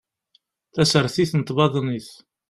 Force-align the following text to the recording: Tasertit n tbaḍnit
Tasertit 0.73 1.31
n 1.39 1.41
tbaḍnit 1.47 2.09